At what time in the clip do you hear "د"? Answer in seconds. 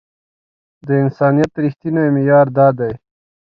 0.87-0.89